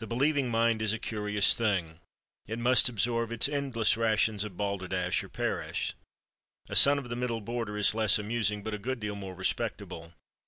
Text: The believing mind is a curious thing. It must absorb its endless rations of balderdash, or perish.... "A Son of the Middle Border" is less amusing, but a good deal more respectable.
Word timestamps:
The 0.00 0.08
believing 0.08 0.50
mind 0.50 0.82
is 0.82 0.92
a 0.92 0.98
curious 0.98 1.54
thing. 1.54 2.00
It 2.48 2.58
must 2.58 2.88
absorb 2.88 3.30
its 3.30 3.48
endless 3.48 3.96
rations 3.96 4.42
of 4.42 4.56
balderdash, 4.56 5.22
or 5.22 5.28
perish.... 5.28 5.94
"A 6.68 6.74
Son 6.74 6.98
of 6.98 7.08
the 7.08 7.14
Middle 7.14 7.40
Border" 7.40 7.78
is 7.78 7.94
less 7.94 8.18
amusing, 8.18 8.64
but 8.64 8.74
a 8.74 8.76
good 8.78 8.98
deal 8.98 9.14
more 9.14 9.36
respectable. 9.36 10.14